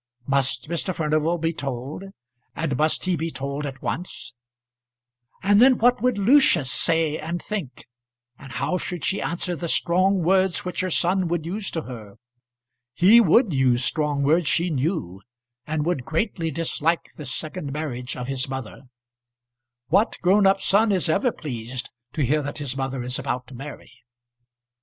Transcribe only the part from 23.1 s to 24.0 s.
about to marry?